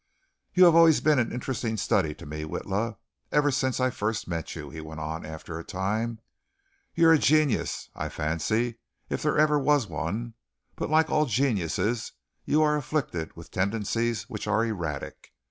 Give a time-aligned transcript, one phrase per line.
[0.55, 2.97] "You have always been an interesting study to me, Witla,
[3.31, 6.17] ever since I first met you," he went on, after a time.
[6.95, 8.79] "You're a genius, I fancy,
[9.11, 10.33] if there ever was one,
[10.75, 12.13] but like all geniuses
[12.45, 15.33] you are afflicted with tendencies which are erratic.